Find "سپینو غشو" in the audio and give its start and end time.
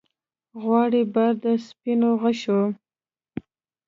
1.67-2.61